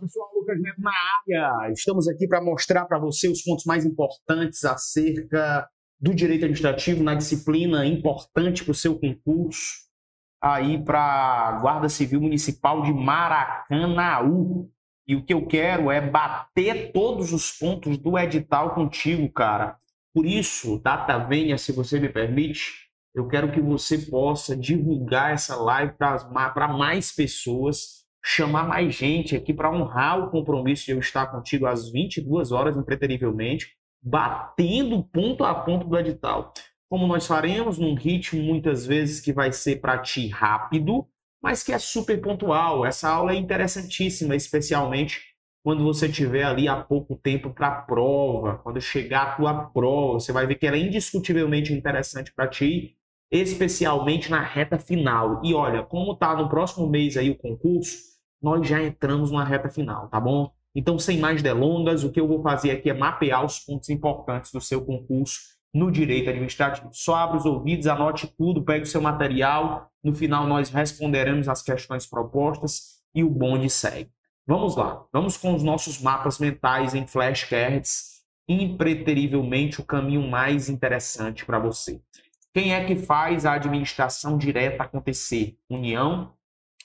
[0.00, 0.92] Pessoal, Lucas Neto na
[1.26, 1.72] área.
[1.72, 5.68] Estamos aqui para mostrar para você os pontos mais importantes acerca
[6.00, 9.88] do direito administrativo na disciplina importante para o seu concurso
[10.40, 14.70] aí para a Guarda Civil Municipal de Maracanaú.
[15.06, 19.76] E o que eu quero é bater todos os pontos do edital contigo, cara.
[20.14, 25.56] Por isso, data venha, se você me permite, eu quero que você possa divulgar essa
[25.56, 31.26] live para mais pessoas, chamar mais gente aqui para honrar o compromisso de eu estar
[31.26, 36.52] contigo às 22 horas, impreterivelmente, batendo ponto a ponto do edital.
[36.88, 41.06] Como nós faremos num ritmo muitas vezes que vai ser para ti rápido,
[41.42, 42.84] mas que é super pontual.
[42.84, 45.20] Essa aula é interessantíssima, especialmente
[45.62, 50.14] quando você tiver ali há pouco tempo para a prova, quando chegar a tua prova,
[50.14, 52.96] você vai ver que ela é indiscutivelmente interessante para ti,
[53.30, 55.40] especialmente na reta final.
[55.44, 57.98] E olha, como tá no próximo mês aí o concurso,
[58.40, 60.50] nós já entramos na reta final, tá bom?
[60.74, 64.52] Então, sem mais delongas, o que eu vou fazer aqui é mapear os pontos importantes
[64.52, 65.40] do seu concurso
[65.74, 66.88] no direito administrativo.
[66.92, 69.90] Só abra os ouvidos, anote tudo, pegue o seu material.
[70.02, 74.10] No final, nós responderemos as questões propostas e o bonde segue.
[74.46, 81.44] Vamos lá, vamos com os nossos mapas mentais em flashcards, impreterivelmente o caminho mais interessante
[81.44, 82.00] para você.
[82.54, 85.56] Quem é que faz a administração direta acontecer?
[85.68, 86.34] União,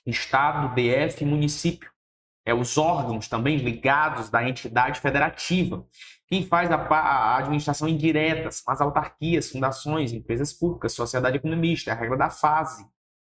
[0.05, 1.89] Estado, DF, município.
[2.45, 5.85] É os órgãos também ligados da entidade federativa.
[6.27, 11.93] Quem faz a, a administração indireta são as autarquias, fundações, empresas públicas, sociedade economista, é
[11.93, 12.85] a regra da fase.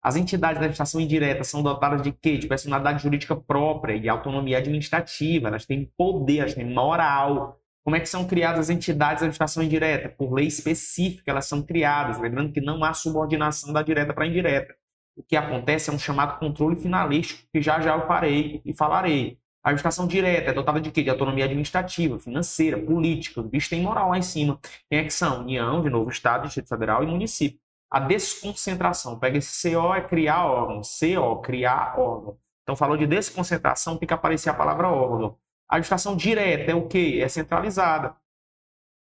[0.03, 2.39] As entidades da administração indireta são dotadas de quê?
[2.39, 5.49] De personalidade jurídica própria e autonomia administrativa.
[5.49, 7.60] Elas têm poder, elas têm moral.
[7.91, 10.09] Como é que são criadas as entidades da administração indireta?
[10.11, 12.21] Por lei específica elas são criadas.
[12.21, 14.77] Lembrando que não há subordinação da direta para a indireta.
[15.17, 19.41] O que acontece é um chamado controle finalístico, que já já eu farei e falarei.
[19.65, 21.03] A administração direta é dotada de quê?
[21.03, 23.41] De autonomia administrativa, financeira, política.
[23.41, 24.61] O bicho tem moral lá em cima.
[24.89, 25.41] Quem é que são?
[25.41, 27.59] União, de novo, Estado, Distrito Federal e município
[27.91, 29.19] a desconcentração.
[29.19, 32.39] Pega esse CO é criar órgão, CO, criar órgão.
[32.63, 35.37] Então, falou de desconcentração, tem que aparecer a palavra órgão.
[35.71, 37.21] A administração direta é o quê?
[37.23, 38.17] É centralizada,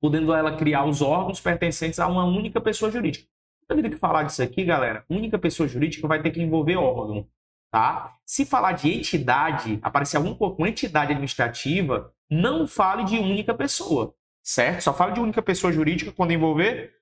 [0.00, 3.26] podendo ela criar os órgãos pertencentes a uma única pessoa jurídica.
[3.68, 5.04] Eu teria que falar disso aqui, galera.
[5.08, 7.26] Única pessoa jurídica vai ter que envolver órgão,
[7.72, 8.16] tá?
[8.24, 14.82] Se falar de entidade, aparecer algum com entidade administrativa, não fale de única pessoa, certo?
[14.82, 16.94] Só fale de única pessoa jurídica quando envolver,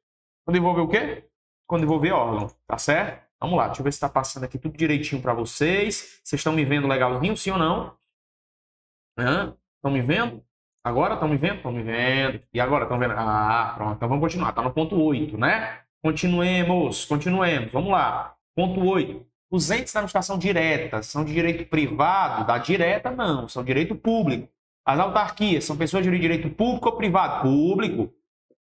[0.45, 1.29] quando envolver o quê?
[1.69, 3.29] quando envolver órgão, tá certo?
[3.39, 6.21] Vamos lá, deixa eu ver se está passando aqui tudo direitinho para vocês.
[6.25, 7.98] Vocês estão me vendo legalzinho, sim ou não?
[9.19, 10.43] Estão me vendo?
[10.85, 11.57] Agora estão me vendo?
[11.57, 12.41] Estão me vendo.
[12.53, 13.15] E agora estão vendo?
[13.17, 13.97] Ah, pronto.
[13.97, 14.51] Então vamos continuar.
[14.51, 15.81] Está no ponto 8, né?
[16.03, 17.73] Continuemos, continuemos.
[17.73, 18.35] Vamos lá.
[18.55, 19.27] Ponto 8.
[19.51, 22.47] Os entes da administração direta são de direito privado?
[22.47, 23.49] Da direta, não.
[23.49, 24.49] São direito público.
[24.85, 27.43] As autarquias são pessoas de direito público ou privado?
[27.43, 28.13] Público.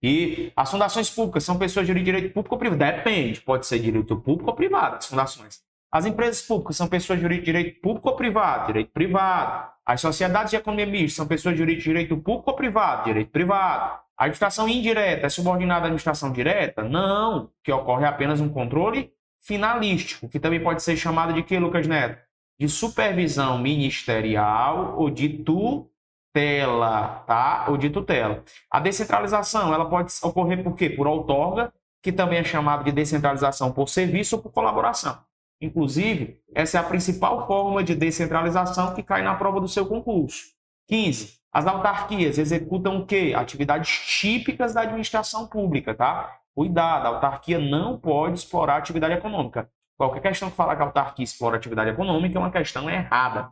[0.02, 2.78] E as fundações públicas são pessoas de direito público ou privado?
[2.78, 5.66] Depende, pode ser direito público ou privado, as fundações.
[5.91, 8.66] As empresas públicas são pessoas de direito público ou privado?
[8.66, 9.70] Direito privado.
[9.84, 13.04] As sociedades de economia mista são pessoas de direito público ou privado?
[13.04, 14.00] Direito privado.
[14.19, 16.82] A administração indireta é subordinada à administração direta?
[16.82, 21.86] Não, que ocorre apenas um controle finalístico, que também pode ser chamado de que, Lucas
[21.86, 22.20] Neto?
[22.58, 25.91] De supervisão ministerial ou de tu
[26.36, 27.66] tutela, tá?
[27.68, 28.44] Ou de tutela.
[28.70, 30.91] A descentralização, ela pode ocorrer por quê?
[30.91, 31.72] Por outorga,
[32.03, 35.18] que também é chamado de descentralização por serviço ou por colaboração.
[35.60, 40.44] Inclusive, essa é a principal forma de descentralização que cai na prova do seu concurso.
[40.88, 41.38] 15.
[41.52, 43.32] As autarquias executam o quê?
[43.34, 43.88] Atividades
[44.20, 46.38] típicas da administração pública, tá?
[46.54, 49.70] Cuidado, a autarquia não pode explorar atividade econômica.
[49.96, 53.48] Qualquer questão que falar que a autarquia explora atividade econômica é uma questão errada.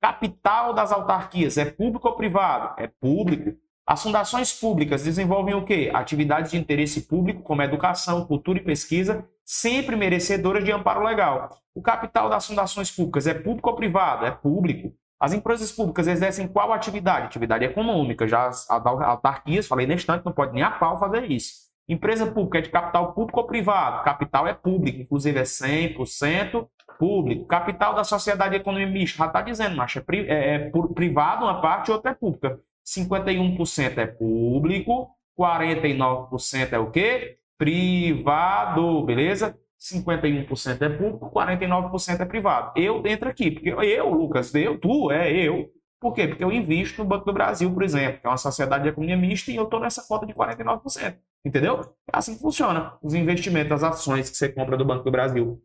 [0.00, 2.74] Capital das autarquias é público ou privado?
[2.80, 3.58] É público.
[3.88, 5.90] As fundações públicas desenvolvem o quê?
[5.94, 11.48] Atividades de interesse público, como educação, cultura e pesquisa, sempre merecedoras de amparo legal.
[11.74, 14.26] O capital das fundações públicas é público ou privado?
[14.26, 14.92] É público.
[15.18, 17.28] As empresas públicas exercem qual atividade?
[17.28, 18.28] Atividade econômica.
[18.28, 21.54] Já as autarquias, falei neste instante, não pode nem a pau fazer isso.
[21.88, 24.04] Empresa pública é de capital público ou privado?
[24.04, 26.68] Capital é público, inclusive é 100%
[26.98, 27.46] público.
[27.46, 31.62] Capital da sociedade de economia mista, já está dizendo, mas é, é, é privado uma
[31.62, 32.60] parte e outra é pública.
[32.96, 37.38] 51% é público, 49% é o quê?
[37.58, 39.58] Privado, beleza?
[39.78, 42.72] 51% é público, 49% é privado.
[42.76, 45.70] Eu entro aqui, porque eu, Lucas, eu, tu, é eu.
[46.00, 46.28] Por quê?
[46.28, 49.16] Porque eu invisto no Banco do Brasil, por exemplo, que é uma sociedade de economia
[49.16, 51.16] mista, e eu estou nessa cota de 49%.
[51.44, 51.80] Entendeu?
[52.12, 55.60] É assim que funciona os investimentos, as ações que você compra do Banco do Brasil.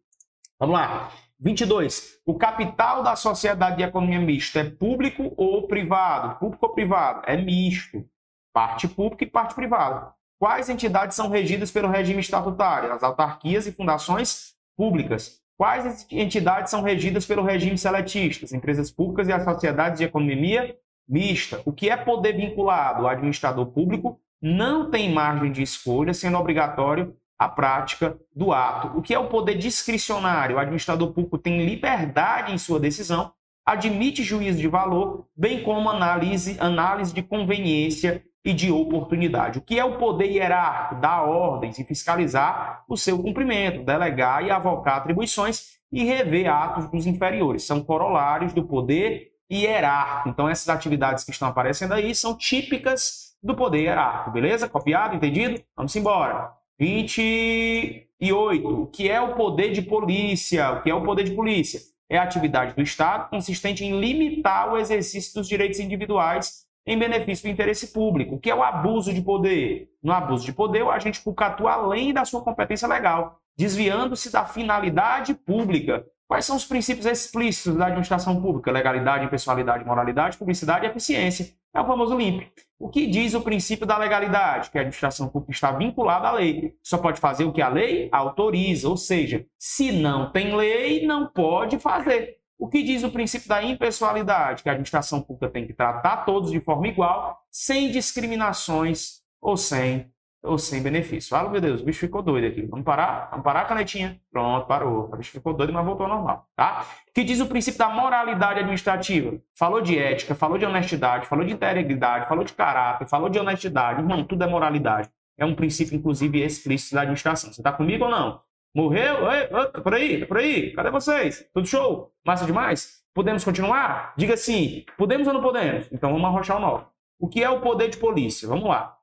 [0.59, 1.11] Vamos lá.
[1.43, 2.21] 22.
[2.25, 6.39] O capital da sociedade de economia mista é público ou privado?
[6.39, 7.21] Público ou privado?
[7.25, 8.05] É misto.
[8.53, 10.13] Parte pública e parte privada.
[10.39, 12.93] Quais entidades são regidas pelo regime estatutário?
[12.93, 15.41] As autarquias e fundações públicas.
[15.57, 18.45] Quais entidades são regidas pelo regime seletista?
[18.45, 21.61] As empresas públicas e as sociedades de economia mista.
[21.65, 23.03] O que é poder vinculado?
[23.03, 28.97] O administrador público não tem margem de escolha, sendo obrigatório a prática do ato.
[28.97, 30.55] O que é o poder discricionário?
[30.55, 33.33] O administrador público tem liberdade em sua decisão,
[33.65, 39.59] admite juízo de valor, bem como análise, análise de conveniência e de oportunidade.
[39.59, 41.01] O que é o poder hierárquico?
[41.01, 47.05] Dar ordens e fiscalizar o seu cumprimento, delegar e avocar atribuições e rever atos dos
[47.05, 47.63] inferiores.
[47.63, 50.29] São corolários do poder hierárquico.
[50.29, 54.67] Então, essas atividades que estão aparecendo aí são típicas do poder hierárquico, beleza?
[54.67, 55.61] Copiado, entendido?
[55.75, 56.62] Vamos embora.
[56.79, 58.67] 28.
[58.67, 60.71] O que é o poder de polícia?
[60.71, 61.79] O que é o poder de polícia?
[62.09, 67.47] É a atividade do Estado consistente em limitar o exercício dos direitos individuais em benefício
[67.47, 68.35] do interesse público.
[68.35, 69.89] O que é o abuso de poder?
[70.01, 74.45] No abuso de poder, o agente público atua além da sua competência legal, desviando-se da
[74.45, 76.05] finalidade pública.
[76.27, 78.71] Quais são os princípios explícitos da administração pública?
[78.71, 81.53] Legalidade, impessoalidade, moralidade, publicidade e eficiência.
[81.73, 82.47] É o famoso LIMP.
[82.83, 84.69] O que diz o princípio da legalidade?
[84.69, 86.75] Que a administração pública está vinculada à lei.
[86.83, 91.27] Só pode fazer o que a lei autoriza, ou seja, se não tem lei, não
[91.27, 92.35] pode fazer.
[92.59, 94.63] O que diz o princípio da impessoalidade?
[94.63, 100.11] Que a administração pública tem que tratar todos de forma igual, sem discriminações ou sem
[100.43, 101.29] ou sem benefício.
[101.29, 102.61] Fala, meu Deus, o bicho ficou doido aqui.
[102.63, 103.29] Vamos parar?
[103.31, 104.19] Vamos parar a canetinha?
[104.31, 105.09] Pronto, parou.
[105.11, 106.85] O bicho ficou doido, mas voltou ao normal, tá?
[107.13, 109.39] Que diz o princípio da moralidade administrativa.
[109.57, 114.01] Falou de ética, falou de honestidade, falou de integridade, falou de caráter, falou de honestidade.
[114.01, 115.09] Irmão, tudo é moralidade.
[115.37, 117.51] É um princípio, inclusive, explícito da administração.
[117.53, 118.41] Você tá comigo ou não?
[118.75, 119.31] Morreu?
[119.31, 120.73] Ei, tá por aí, tá por aí.
[120.73, 121.47] Cadê vocês?
[121.53, 122.11] Tudo show?
[122.25, 123.03] Massa demais?
[123.13, 124.13] Podemos continuar?
[124.17, 124.83] Diga sim.
[124.97, 125.87] Podemos ou não podemos?
[125.91, 126.85] Então vamos arrochar o nó.
[127.19, 128.47] O que é o poder de polícia?
[128.47, 128.97] Vamos lá.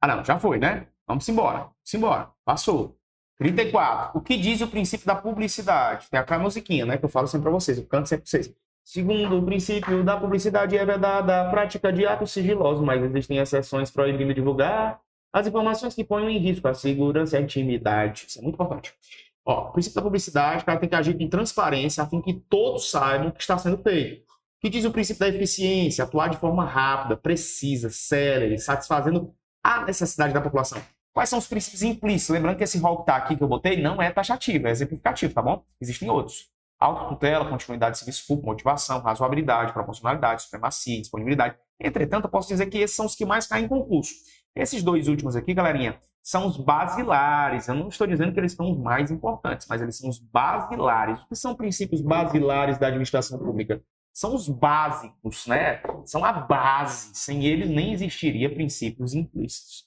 [0.00, 0.86] Ah, não, já foi, né?
[1.06, 1.58] Vamos embora.
[1.58, 2.30] Vamos embora.
[2.44, 2.96] Passou.
[3.38, 4.18] 34.
[4.18, 6.08] O que diz o princípio da publicidade?
[6.10, 6.98] Tem aquela musiquinha, né?
[6.98, 7.78] Que eu falo sempre para vocês.
[7.78, 8.54] Eu canto sempre para vocês.
[8.84, 13.90] Segundo o princípio da publicidade é vedada a prática de atos sigilosos, mas existem exceções
[13.90, 15.00] proibindo divulgar
[15.32, 18.26] as informações que ponham em risco a segurança e a intimidade.
[18.28, 18.94] Isso é muito importante.
[19.44, 22.34] Ó, o princípio da publicidade, o cara tem que agir com transparência, a fim que
[22.34, 24.22] todos saibam o que está sendo feito.
[24.22, 26.04] O que diz o princípio da eficiência?
[26.04, 29.34] Atuar de forma rápida, precisa, célere, satisfazendo
[29.66, 30.80] a necessidade da população.
[31.12, 32.32] Quais são os princípios implícitos?
[32.32, 35.34] Lembrando que esse rol que está aqui que eu botei não é taxativo, é exemplificativo,
[35.34, 35.64] tá bom?
[35.80, 36.50] Existem outros.
[36.78, 41.56] Autotutela, continuidade de serviço público, motivação, razoabilidade, proporcionalidade, supremacia, disponibilidade.
[41.80, 44.12] Entretanto, eu posso dizer que esses são os que mais caem em concurso.
[44.54, 47.66] Esses dois últimos aqui, galerinha, são os basilares.
[47.66, 51.22] Eu não estou dizendo que eles são os mais importantes, mas eles são os basilares.
[51.22, 53.82] O que são princípios basilares da administração pública?
[54.16, 55.82] São os básicos, né?
[56.06, 57.10] São a base.
[57.12, 59.84] Sem eles nem existiria princípios implícitos.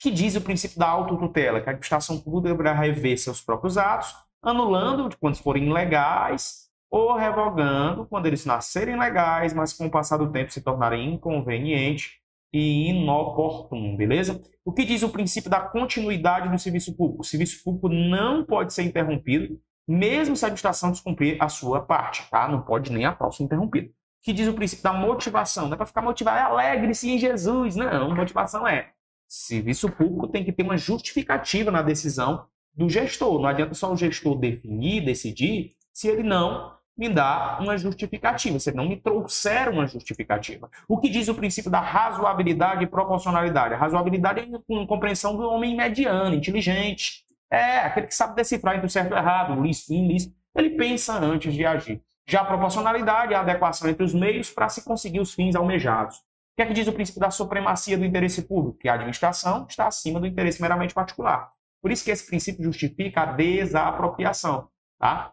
[0.00, 4.14] Que diz o princípio da autotutela, que a administração pública deverá rever seus próprios atos,
[4.42, 10.32] anulando quando forem ilegais ou revogando quando eles nascerem legais, mas com o passar do
[10.32, 12.12] tempo se tornarem inconvenientes
[12.54, 14.40] e inoportuno, beleza?
[14.64, 17.20] O que diz o princípio da continuidade do serviço público?
[17.20, 22.28] O serviço público não pode ser interrompido mesmo se a administração descumprir a sua parte,
[22.30, 22.48] tá?
[22.48, 23.90] Não pode nem a próxima interrompida.
[24.22, 27.76] Que diz o princípio da motivação, não é para ficar motivado, é alegre-se em Jesus.
[27.76, 28.90] Não, motivação é
[29.28, 33.40] serviço público tem que ter uma justificativa na decisão do gestor.
[33.40, 38.70] Não adianta só o gestor definir, decidir, se ele não me dá uma justificativa, se
[38.70, 40.70] ele não me trouxer uma justificativa.
[40.88, 43.74] O que diz o princípio da razoabilidade e proporcionalidade?
[43.74, 48.86] A razoabilidade é a compreensão do homem mediano, inteligente, é, aquele que sabe decifrar entre
[48.86, 52.02] o certo e o errado, o lícito e o ilícito, ele pensa antes de agir.
[52.28, 56.16] Já a proporcionalidade é a adequação entre os meios para se conseguir os fins almejados.
[56.16, 58.78] O que é que diz o princípio da supremacia do interesse público?
[58.78, 61.52] Que a administração está acima do interesse meramente particular.
[61.82, 64.68] Por isso que esse princípio justifica a desapropriação.
[64.98, 65.32] Tá?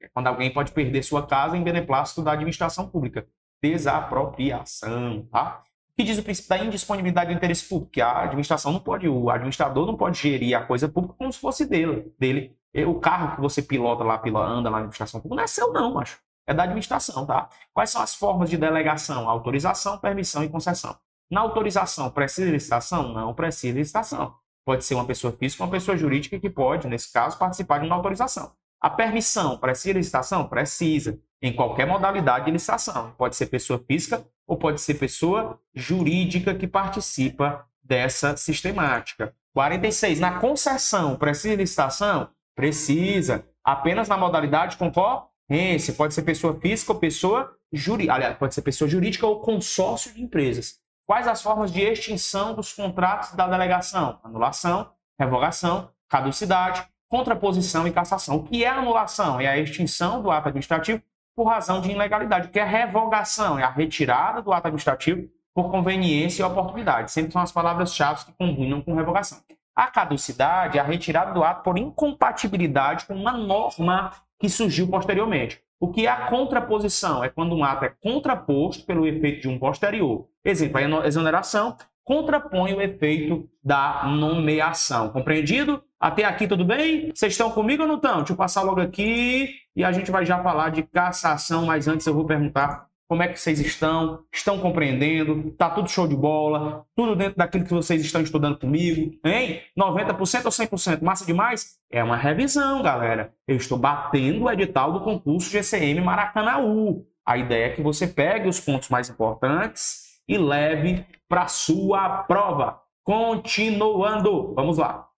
[0.00, 3.26] É quando alguém pode perder sua casa em beneplácito da administração pública.
[3.62, 5.26] Desapropriação.
[5.30, 5.62] Tá?
[5.96, 9.30] Que diz o princípio da indisponibilidade do interesse público, que a administração não pode, o
[9.30, 12.12] administrador não pode gerir a coisa pública como se fosse dele.
[12.18, 12.56] dele.
[12.86, 15.94] O carro que você pilota lá, anda lá na administração pública, não é seu não,
[15.94, 16.18] macho.
[16.46, 17.48] É da administração, tá?
[17.72, 19.28] Quais são as formas de delegação?
[19.28, 20.96] Autorização, permissão e concessão.
[21.30, 23.12] Na autorização, precisa de licitação?
[23.12, 24.34] Não precisa de licitação.
[24.64, 27.86] Pode ser uma pessoa física ou uma pessoa jurídica que pode, nesse caso, participar de
[27.86, 28.52] uma autorização.
[28.80, 30.48] A permissão, precisa de licitação?
[30.48, 33.12] Precisa em qualquer modalidade de licitação.
[33.12, 39.34] Pode ser pessoa física ou pode ser pessoa jurídica que participa dessa sistemática.
[39.54, 40.20] 46.
[40.20, 42.28] Na concessão, precisa de licitação?
[42.54, 43.44] Precisa.
[43.64, 45.94] apenas na modalidade concorrência.
[45.94, 48.14] Pode ser pessoa física ou pessoa jurídica.
[48.14, 50.80] Aliás, pode ser pessoa jurídica ou consórcio de empresas.
[51.06, 54.18] Quais as formas de extinção dos contratos da delegação?
[54.24, 58.36] Anulação, revogação, caducidade, contraposição e cassação.
[58.36, 59.40] O que é anulação?
[59.40, 61.02] É a extinção do ato administrativo
[61.34, 62.48] por razão de ilegalidade.
[62.48, 63.58] Que é revogação?
[63.58, 67.12] É a retirada do ato administrativo por conveniência e oportunidade.
[67.12, 69.38] Sempre são as palavras-chave que combinam com revogação.
[69.74, 75.62] A caducidade é a retirada do ato por incompatibilidade com uma norma que surgiu posteriormente.
[75.80, 77.24] O que é a contraposição?
[77.24, 80.28] É quando um ato é contraposto pelo efeito de um posterior.
[80.44, 85.10] Exemplo, a exoneração contrapõe o efeito da nomeação.
[85.10, 85.82] Compreendido?
[86.00, 87.10] Até aqui tudo bem?
[87.14, 88.18] Vocês estão comigo ou não estão?
[88.18, 92.06] Deixa eu passar logo aqui e a gente vai já falar de cassação, mas antes
[92.06, 94.24] eu vou perguntar como é que vocês estão?
[94.32, 95.50] Estão compreendendo?
[95.50, 96.86] Tá tudo show de bola?
[96.96, 99.14] Tudo dentro daquilo que vocês estão estudando comigo?
[99.22, 99.60] Hein?
[99.78, 101.02] 90% ou 100%?
[101.02, 101.76] Massa demais?
[101.90, 103.30] É uma revisão, galera.
[103.46, 107.04] Eu estou batendo o edital do concurso GCM Maracanaú.
[107.26, 112.82] A ideia é que você pegue os pontos mais importantes e leve para sua prova.
[113.02, 115.08] Continuando, vamos lá.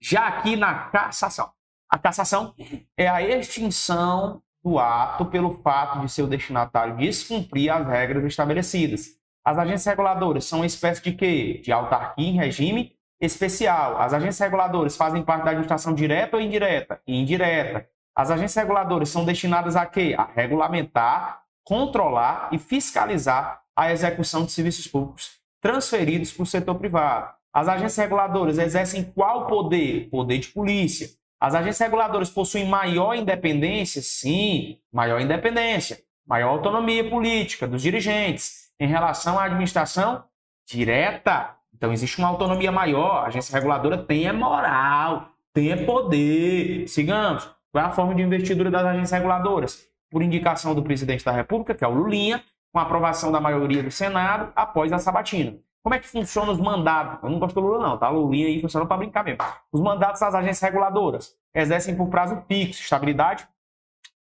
[0.00, 1.50] Já aqui na cassação.
[1.90, 2.54] A cassação
[2.96, 9.08] é a extinção do ato pelo fato de seu destinatário descumprir as regras estabelecidas.
[9.44, 11.60] As agências reguladoras são uma espécie de quê?
[11.64, 14.00] De autarquia em regime especial.
[14.00, 17.02] As agências reguladoras fazem parte da administração direta ou indireta?
[17.08, 17.88] Indireta.
[18.14, 20.14] As agências reguladoras são destinadas a quê?
[20.16, 27.32] A regulamentar, controlar e fiscalizar a execução de serviços públicos transferidos para o setor privado.
[27.52, 30.08] As agências reguladoras exercem qual poder?
[30.10, 31.08] Poder de polícia.
[31.40, 34.00] As agências reguladoras possuem maior independência?
[34.00, 40.24] Sim, maior independência, maior autonomia política dos dirigentes em relação à administração
[40.66, 41.56] direta.
[41.74, 43.24] Então, existe uma autonomia maior.
[43.24, 46.88] A agência reguladora tem é moral, tem é poder.
[46.88, 47.48] Sigamos.
[47.70, 49.86] Qual é a forma de investidura das agências reguladoras?
[50.10, 53.90] Por indicação do presidente da República, que é o Lulinha, com aprovação da maioria do
[53.90, 55.58] Senado após a sabatina.
[55.82, 57.22] Como é que funcionam os mandatos?
[57.22, 58.08] Eu não gosto do Lula, não, tá?
[58.08, 59.44] Lulinha aí funciona para brincar mesmo.
[59.70, 63.46] Os mandatos das agências reguladoras exercem por prazo fixo, estabilidade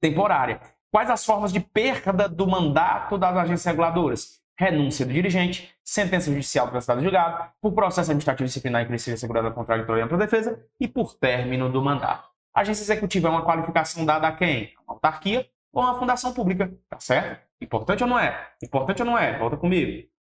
[0.02, 0.60] temporária.
[0.92, 4.42] Quais as formas de perda do mandato das agências reguladoras?
[4.60, 9.50] Renúncia do dirigente, sentença judicial do estado julgado, por processo administrativo disciplinar que seja segurada
[9.50, 12.30] contraditória para defesa e por término do mandato.
[12.54, 14.74] A agência executiva é uma qualificação dada a quem?
[14.78, 17.42] A uma autarquia ou a uma fundação pública, tá certo?
[17.64, 18.52] Importante ou não é?
[18.62, 19.38] Importante ou não é?
[19.40, 19.92] Volta comigo.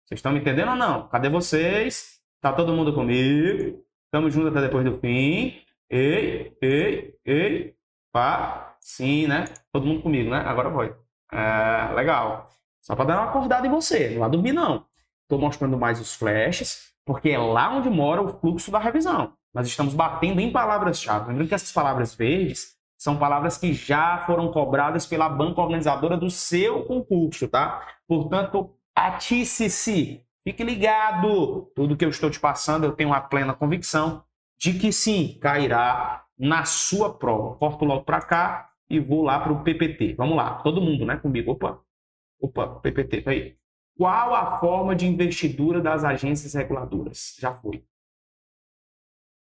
[0.06, 1.06] Vocês estão me entendendo ou não?
[1.08, 2.18] Cadê vocês?
[2.40, 3.85] Tá todo mundo comigo?
[4.06, 5.61] Estamos juntos até depois do fim.
[5.90, 7.75] Ei, ei, ei.
[8.11, 8.76] Pá.
[8.80, 9.44] Sim, né?
[9.70, 10.38] Todo mundo comigo, né?
[10.38, 10.94] Agora foi.
[11.30, 12.49] É, legal.
[12.80, 14.08] Só para dar uma acordada em você.
[14.11, 14.87] Não vai dormir, não.
[15.25, 19.35] Estou mostrando mais os flashes, porque é lá onde mora o fluxo da revisão.
[19.52, 21.28] Nós estamos batendo em palavras-chave.
[21.28, 26.28] Lembrando que essas palavras verdes são palavras que já foram cobradas pela banca organizadora do
[26.28, 27.87] seu concurso, tá?
[28.07, 30.25] Portanto, Atice-se.
[30.43, 31.71] Fique ligado.
[31.76, 34.25] Tudo que eu estou te passando, eu tenho uma plena convicção
[34.59, 37.55] de que sim, cairá na sua prova.
[37.57, 40.14] Corto logo para cá e vou lá para o PPT.
[40.14, 41.52] Vamos lá, todo mundo, né, comigo.
[41.52, 41.81] Opa,
[42.40, 43.57] opa, PPT, aí.
[43.97, 47.37] Qual a forma de investidura das agências reguladoras?
[47.38, 47.85] Já foi.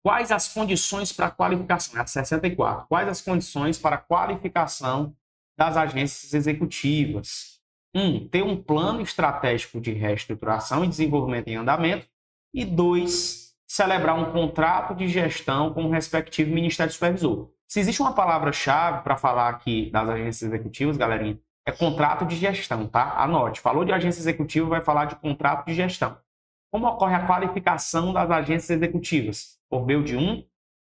[0.02, 1.98] Quais as condições para qualificação?
[1.98, 2.88] É a 64.
[2.88, 5.16] Quais as condições para qualificação
[5.58, 7.60] das agências executivas?
[7.94, 12.08] Um, ter um plano estratégico de reestruturação e desenvolvimento em andamento.
[12.54, 17.52] E dois, celebrar um contrato de gestão com o respectivo Ministério Supervisor.
[17.68, 22.88] Se existe uma palavra-chave para falar aqui das agências executivas, galerinha, é contrato de gestão,
[22.88, 23.22] tá?
[23.22, 23.60] Anote.
[23.60, 26.18] Falou de agência executiva, vai falar de contrato de gestão.
[26.72, 29.59] Como ocorre a qualificação das agências executivas?
[29.70, 30.44] Por meio de um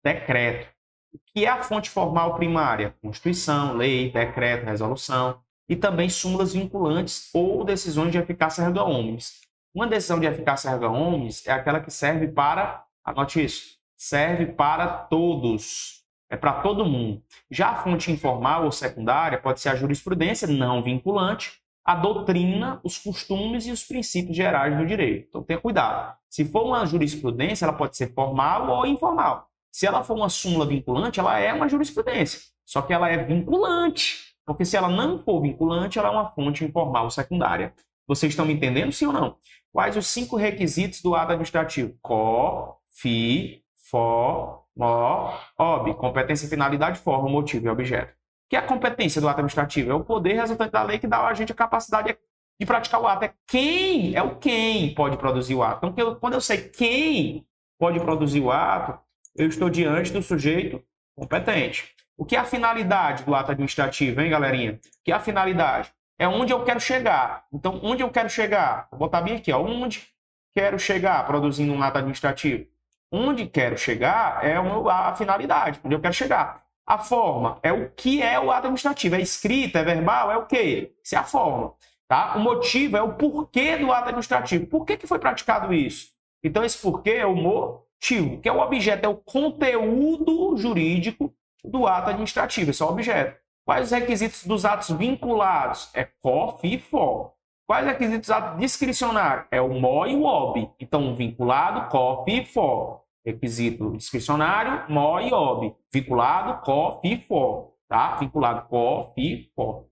[0.04, 0.68] decreto.
[1.12, 2.95] O que é a fonte formal primária?
[3.00, 9.40] Constituição, lei, decreto, resolução e também súmulas vinculantes ou decisões de eficácia erga omnes.
[9.75, 14.87] Uma decisão de eficácia erga omnes é aquela que serve para, anote isso, serve para
[14.87, 17.23] todos, é para todo mundo.
[17.50, 22.99] Já a fonte informal ou secundária pode ser a jurisprudência não vinculante, a doutrina, os
[22.99, 25.28] costumes e os princípios gerais do direito.
[25.28, 26.16] Então tenha cuidado.
[26.28, 29.49] Se for uma jurisprudência, ela pode ser formal ou informal.
[29.71, 34.35] Se ela for uma súmula vinculante, ela é uma jurisprudência, só que ela é vinculante.
[34.45, 37.73] Porque se ela não for vinculante, ela é uma fonte informal secundária.
[38.09, 39.37] Vocês estão me entendendo, sim ou não?
[39.73, 41.97] Quais os cinco requisitos do ato administrativo?
[42.02, 45.95] Co, fi, fo, mo, ob.
[45.95, 48.12] Competência, finalidade, forma, motivo e objeto.
[48.49, 49.91] Que é a competência do ato administrativo?
[49.91, 52.17] É o poder resultante da lei que dá a gente a capacidade
[52.59, 53.25] de praticar o ato.
[53.25, 55.87] É quem, é o quem pode produzir o ato.
[55.87, 57.47] Então, quando eu sei quem
[57.79, 58.99] pode produzir o ato,
[59.37, 60.83] eu estou diante do sujeito
[61.17, 61.95] competente.
[62.17, 64.73] O que é a finalidade do ato administrativo, hein, galerinha?
[64.73, 65.93] O que é a finalidade?
[66.19, 67.45] É onde eu quero chegar.
[67.53, 68.88] Então, onde eu quero chegar?
[68.91, 69.61] Vou botar bem aqui, ó.
[69.61, 70.07] Onde
[70.55, 72.67] quero chegar produzindo um ato administrativo?
[73.12, 76.65] Onde quero chegar é a finalidade, onde eu quero chegar.
[76.87, 79.16] A forma é o que é o ato administrativo.
[79.16, 80.95] É escrita, é verbal, é o quê?
[81.02, 81.75] Isso é a forma.
[82.07, 82.37] Tá?
[82.37, 84.66] O motivo é o porquê do ato administrativo.
[84.66, 86.11] Por que, que foi praticado isso?
[86.45, 91.88] Então, esse porquê é o motivo, que é o objeto, é o conteúdo jurídico do
[91.88, 92.71] ato administrativo.
[92.71, 93.37] Esse é o objeto.
[93.64, 95.90] Quais os requisitos dos atos vinculados?
[95.93, 97.33] É COF e FO.
[97.66, 99.47] Quais os requisitos dos atos discricionários?
[99.50, 100.71] É o MO e o OB.
[100.78, 103.00] Então, vinculado, COF e FO.
[103.26, 105.76] Requisito discricionário, MO e OB.
[105.92, 107.76] Vinculado, COF e FO.
[107.88, 108.16] Tá?
[108.18, 109.90] Vinculado, COF e FO.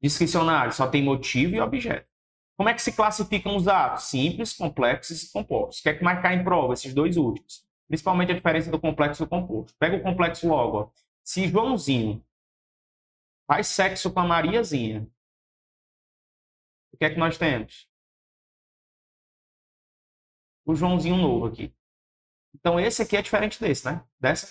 [0.00, 2.06] Discricionário só tem motivo e objeto.
[2.56, 4.04] Como é que se classificam os atos?
[4.04, 5.80] Simples, complexos e compostos.
[5.80, 6.72] O que cai em prova?
[6.72, 7.66] Esses dois últimos.
[7.88, 9.76] Principalmente a diferença do complexo e do composto.
[9.78, 10.78] Pega o complexo logo.
[10.78, 10.90] Ó.
[11.24, 12.24] Se Joãozinho
[13.46, 15.08] faz sexo com a Mariazinha,
[16.92, 17.88] o que é que nós temos?
[20.66, 21.72] O Joãozinho novo aqui.
[22.54, 24.02] Então esse aqui é diferente desse, né?
[24.18, 24.48] Dessa.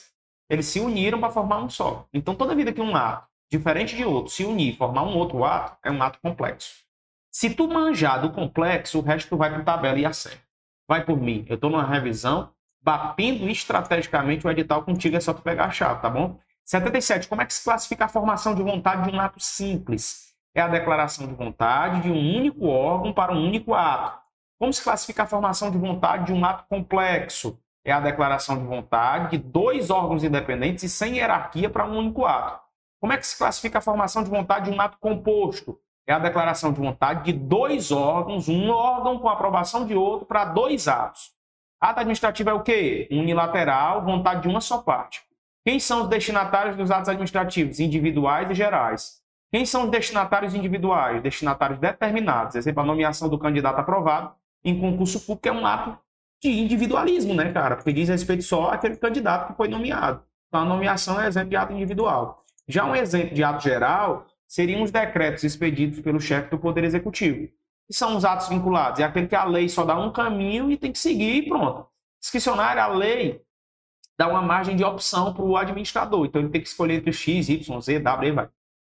[0.49, 2.07] Eles se uniram para formar um só.
[2.13, 5.43] Então toda vida que um ato, diferente de outro, se unir e formar um outro
[5.43, 6.85] ato, é um ato complexo.
[7.29, 10.41] Se tu manjar do complexo, o resto tu vai para tabela e acerta.
[10.87, 11.45] Vai por mim.
[11.49, 12.49] Eu estou numa revisão,
[12.81, 16.39] batendo estrategicamente o edital contigo, é só tu pegar a chave, tá bom?
[16.63, 17.27] 77.
[17.27, 20.33] Como é que se classifica a formação de vontade de um ato simples?
[20.53, 24.24] É a declaração de vontade de um único órgão para um único ato.
[24.57, 27.59] Como se classifica a formação de vontade de um ato complexo?
[27.83, 32.25] É a declaração de vontade de dois órgãos independentes e sem hierarquia para um único
[32.25, 32.63] ato.
[32.99, 35.79] Como é que se classifica a formação de vontade de um ato composto?
[36.07, 40.45] é a declaração de vontade de dois órgãos, um órgão com aprovação de outro para
[40.45, 41.31] dois atos.
[41.81, 43.07] Ato administrativo é o quê?
[43.11, 45.21] Unilateral, vontade de uma só parte.
[45.65, 47.79] Quem são os destinatários dos atos administrativos?
[47.79, 49.19] Individuais e gerais.
[49.51, 51.21] Quem são os destinatários individuais?
[51.23, 52.55] Destinatários determinados.
[52.55, 54.35] Exemplo, a nomeação do candidato aprovado
[54.65, 55.97] em concurso público é um ato
[56.41, 57.75] de individualismo, né, cara?
[57.75, 60.23] Porque diz respeito só àquele candidato que foi nomeado.
[60.47, 62.43] Então, a nomeação é exemplo de ato individual.
[62.67, 67.47] Já um exemplo de ato geral seriam os decretos expedidos pelo chefe do Poder Executivo.
[67.87, 68.99] Que são os atos vinculados?
[68.99, 71.87] É aquele que a lei só dá um caminho e tem que seguir e pronto.
[72.19, 73.41] Discricionário, a lei
[74.17, 76.25] dá uma margem de opção para o administrador.
[76.25, 78.49] Então ele tem que escolher entre X, Y, Z, W, vai.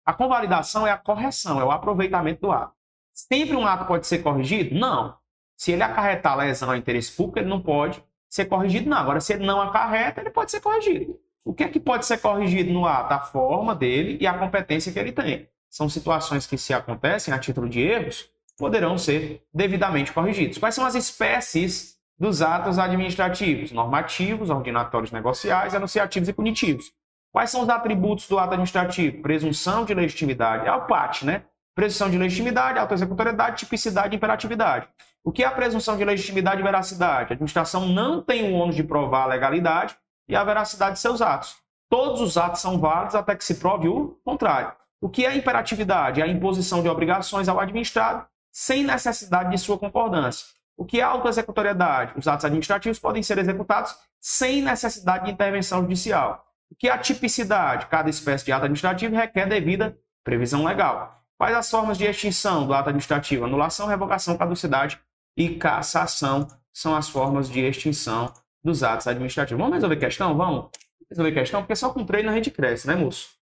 [0.05, 2.73] A convalidação é a correção, é o aproveitamento do ato.
[3.13, 4.75] Sempre um ato pode ser corrigido?
[4.75, 5.15] Não.
[5.61, 8.97] Se ele acarretar lesão ao interesse público, ele não pode ser corrigido, não.
[8.97, 11.19] Agora, se ele não acarreta, ele pode ser corrigido.
[11.45, 13.13] O que é que pode ser corrigido no ato?
[13.13, 15.47] A forma dele e a competência que ele tem.
[15.69, 20.57] São situações que, se acontecem a título de erros, poderão ser devidamente corrigidos.
[20.57, 23.71] Quais são as espécies dos atos administrativos?
[23.71, 26.91] Normativos, ordinatórios negociais, anunciativos e punitivos.
[27.31, 29.21] Quais são os atributos do ato administrativo?
[29.21, 30.65] Presunção de legitimidade.
[30.65, 31.43] É o PAT, né?
[31.75, 34.87] Presunção de legitimidade, autoexecutoriedade, tipicidade e imperatividade.
[35.23, 37.31] O que é a presunção de legitimidade e veracidade?
[37.31, 39.95] A administração não tem o ônus de provar a legalidade
[40.27, 41.57] e a veracidade de seus atos.
[41.89, 44.73] Todos os atos são válidos até que se prove o contrário.
[44.99, 46.21] O que é imperatividade?
[46.21, 50.47] É a imposição de obrigações ao administrado sem necessidade de sua concordância.
[50.75, 52.13] O que é autoexecutoriedade?
[52.17, 56.45] Os atos administrativos podem ser executados sem necessidade de intervenção judicial.
[56.71, 57.85] O que é a tipicidade?
[57.85, 61.21] Cada espécie de ato administrativo requer devida previsão legal.
[61.37, 63.45] Quais as formas de extinção do ato administrativo?
[63.45, 64.99] Anulação, revogação, caducidade
[65.37, 69.59] e cassação são as formas de extinção dos atos administrativos.
[69.59, 70.37] Vamos resolver questão?
[70.37, 70.71] Vamos
[71.09, 71.61] resolver questão?
[71.61, 73.37] Porque só com treino a gente cresce, né, moço?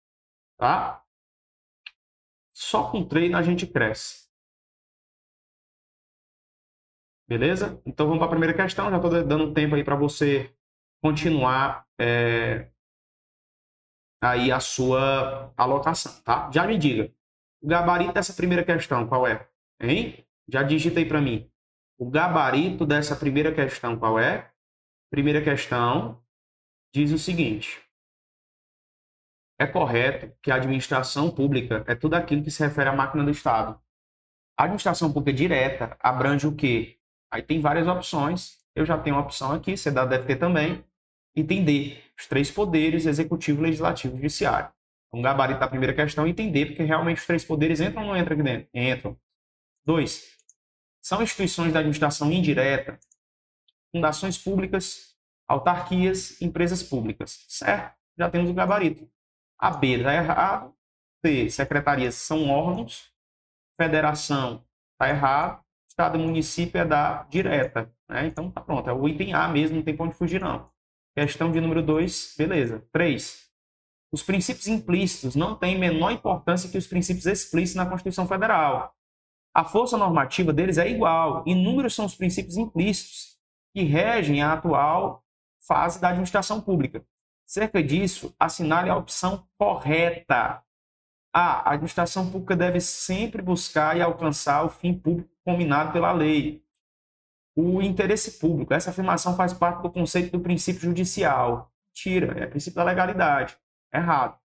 [0.57, 1.03] Tá?
[2.53, 4.27] Só com treino a gente cresce.
[7.27, 7.79] Beleza?
[7.85, 8.89] Então vamos para a primeira questão.
[8.89, 10.53] Já estou dando tempo aí para você
[11.01, 12.71] continuar é,
[14.21, 16.49] aí a sua alocação, tá?
[16.51, 17.13] Já me diga.
[17.61, 19.47] O gabarito dessa primeira questão, qual é?
[19.79, 20.25] Hein?
[20.47, 21.49] Já digita aí para mim.
[21.99, 24.49] O gabarito dessa primeira questão, qual é?
[25.11, 26.23] Primeira questão
[26.95, 27.83] diz o seguinte:
[29.59, 33.31] é correto que a administração pública é tudo aquilo que se refere à máquina do
[33.31, 33.77] Estado.
[34.57, 36.97] A administração pública direta abrange o quê?
[37.29, 38.59] Aí tem várias opções.
[38.73, 40.85] Eu já tenho uma opção aqui, você deve ter também.
[41.35, 44.71] Entender os três poderes, executivo, legislativo e judiciário.
[45.11, 48.35] Um gabarito da primeira questão, entender porque realmente os três poderes entram ou não entram
[48.35, 48.69] aqui dentro?
[48.73, 49.17] Entram.
[49.85, 50.38] Dois,
[51.01, 52.99] são instituições da administração indireta
[53.91, 55.15] fundações públicas,
[55.47, 57.45] autarquias, empresas públicas.
[57.47, 57.95] Certo?
[58.17, 59.09] Já temos o gabarito.
[59.57, 60.73] A B está errado.
[61.25, 63.11] C, secretarias são órgãos.
[63.79, 65.63] Federação está errado.
[65.89, 67.91] Estado e município é da direta.
[68.07, 68.27] Né?
[68.27, 68.89] Então tá pronto.
[68.89, 70.69] É o item A mesmo, não tem onde fugir não.
[71.15, 72.87] Questão de número 2, beleza.
[72.91, 73.49] 3.
[74.11, 78.95] Os princípios implícitos não têm menor importância que os princípios explícitos na Constituição Federal.
[79.59, 81.43] A força normativa deles é igual.
[81.45, 83.37] Inúmeros são os princípios implícitos
[83.73, 85.21] que regem a atual
[85.67, 87.05] fase da administração pública.
[87.45, 90.63] Cerca disso, assinale a opção correta.
[91.33, 96.63] A administração pública deve sempre buscar e alcançar o fim público combinado pela lei.
[97.53, 98.73] O interesse público.
[98.73, 101.69] Essa afirmação faz parte do conceito do princípio judicial.
[101.93, 103.57] Tira, é princípio da legalidade.
[103.93, 104.38] Errado.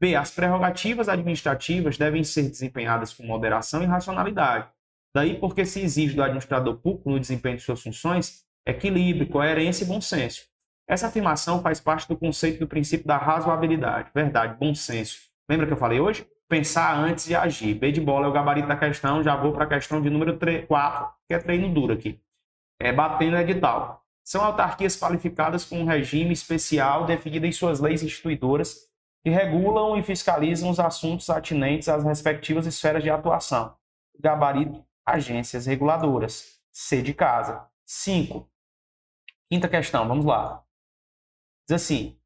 [0.00, 0.16] B.
[0.16, 4.68] As prerrogativas administrativas devem ser desempenhadas com moderação e racionalidade.
[5.14, 9.86] Daí porque se exige do administrador público no desempenho de suas funções equilíbrio, coerência e
[9.86, 10.44] bom senso.
[10.88, 14.10] Essa afirmação faz parte do conceito do princípio da razoabilidade.
[14.14, 15.20] Verdade, bom senso.
[15.48, 16.26] Lembra que eu falei hoje?
[16.48, 17.74] Pensar antes de agir.
[17.74, 20.36] B de bola é o gabarito da questão, já vou para a questão de número
[20.36, 22.20] 3, 4, que é treino duro aqui.
[22.80, 24.04] É batendo edital.
[24.24, 28.89] São autarquias qualificadas com um regime especial definido em suas leis instituidoras
[29.22, 33.76] que regulam e fiscalizam os assuntos atinentes às respectivas esferas de atuação.
[34.18, 36.60] Gabarito, agências reguladoras.
[36.72, 37.68] C de casa.
[37.84, 38.48] 5.
[39.50, 40.64] Quinta questão, vamos lá.
[41.68, 42.18] Diz assim: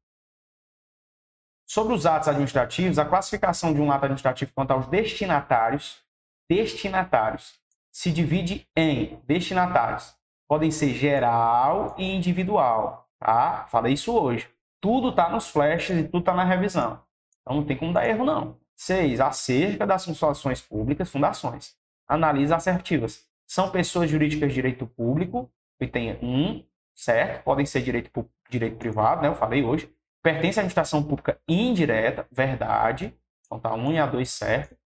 [1.67, 6.03] Sobre os atos administrativos, a classificação de um ato administrativo quanto aos destinatários,
[6.47, 7.59] destinatários,
[7.91, 10.15] se divide em destinatários.
[10.47, 13.65] Podem ser geral e individual, tá?
[13.67, 14.47] Falei isso hoje.
[14.85, 17.01] Tudo está nos flashes e tudo está na revisão.
[17.41, 18.59] Então não tem como dar erro, não.
[18.75, 19.19] 6.
[19.19, 21.75] Acerca das funções públicas, fundações.
[22.07, 23.25] Analisa assertivas.
[23.47, 27.43] São pessoas jurídicas de direito público, que tem um, certo?
[27.43, 29.27] Podem ser direito, direito privado, né?
[29.27, 29.91] Eu falei hoje.
[30.21, 33.11] Pertence à administração pública indireta, verdade.
[33.47, 34.77] Então tá 1 um e a 2 certo.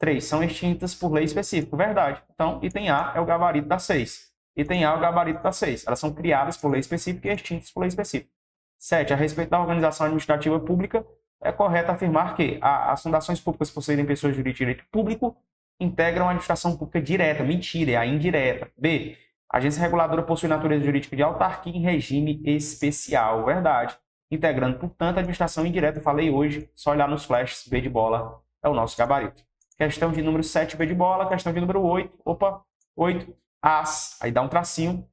[0.00, 0.24] 3.
[0.24, 2.20] São extintas por lei específica, verdade.
[2.34, 4.32] Então, item A é o gabarito da 6.
[4.56, 5.86] Item A é o gabarito da 6.
[5.86, 8.41] Elas são criadas por lei específica e extintas por lei específica.
[8.82, 9.12] 7.
[9.12, 11.06] A respeito da organização administrativa pública,
[11.40, 15.36] é correto afirmar que as fundações públicas possuírem pessoas de direito público
[15.78, 17.44] integram a administração pública direta.
[17.44, 18.70] Mentira, é a indireta.
[18.76, 19.16] B.
[19.48, 23.44] A agência reguladora possui natureza jurídica de autarquia em regime especial.
[23.44, 23.96] Verdade.
[24.30, 26.00] Integrando, portanto, a administração indireta.
[26.00, 27.68] Falei hoje, só olhar nos flashes.
[27.68, 29.44] B de bola é o nosso gabarito.
[29.78, 31.28] Questão de número 7, B de bola.
[31.28, 32.18] Questão de número 8.
[32.24, 32.64] Opa,
[32.96, 33.32] 8.
[33.60, 34.18] As.
[34.20, 35.06] Aí dá um tracinho.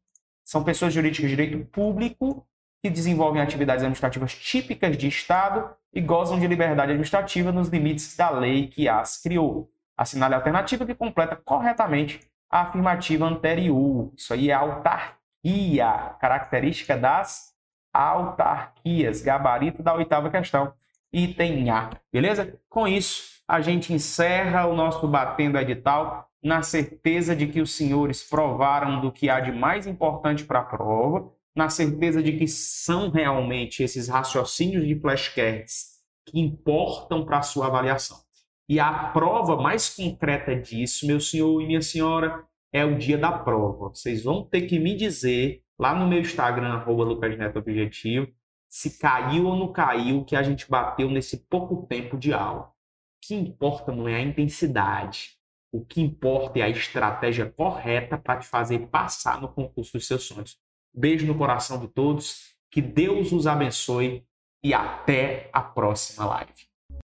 [0.43, 2.48] São pessoas jurídicas de direito público
[2.81, 8.29] que desenvolvem atividades administrativas típicas de Estado e gozam de liberdade administrativa nos limites da
[8.29, 9.69] lei que as criou.
[9.97, 14.11] Assinale a alternativa que completa corretamente a afirmativa anterior.
[14.15, 17.53] Isso aí é autarquia, característica das
[17.93, 20.73] autarquias, gabarito da oitava questão,
[21.11, 21.89] item A.
[22.13, 22.59] Beleza?
[22.69, 28.23] Com isso, a gente encerra o nosso Batendo Edital na certeza de que os senhores
[28.23, 33.09] provaram do que há de mais importante para a prova na certeza de que são
[33.09, 38.17] realmente esses raciocínios de flashcards que importam para a sua avaliação.
[38.67, 43.31] E a prova mais concreta disso, meu senhor e minha senhora, é o dia da
[43.31, 43.89] prova.
[43.89, 48.27] Vocês vão ter que me dizer lá no meu Instagram, arroba Lucas Neto Objetivo,
[48.67, 52.65] se caiu ou não caiu que a gente bateu nesse pouco tempo de aula.
[52.65, 55.39] O que importa não é a intensidade.
[55.71, 60.23] O que importa é a estratégia correta para te fazer passar no concurso dos seus
[60.23, 60.59] sonhos.
[60.99, 64.25] Beijo no coração de todos, que Deus os abençoe
[64.61, 66.68] e até a próxima live.